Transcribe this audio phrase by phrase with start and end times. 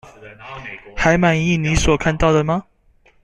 [0.97, 2.65] 還滿意你所看到的嗎？